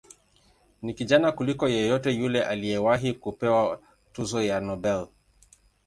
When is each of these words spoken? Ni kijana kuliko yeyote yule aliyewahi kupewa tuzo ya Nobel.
Ni 0.81 0.93
kijana 0.93 1.31
kuliko 1.31 1.67
yeyote 1.69 2.11
yule 2.11 2.43
aliyewahi 2.43 3.13
kupewa 3.13 3.81
tuzo 4.13 4.41
ya 4.41 4.59
Nobel. 4.59 5.07